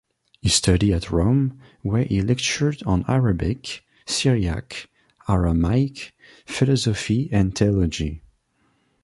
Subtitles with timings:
[0.39, 4.89] He studied at Rome, where he lectured on Arabic, Syriac,
[5.29, 6.13] Aramaic,
[6.47, 8.23] philosophy and theology.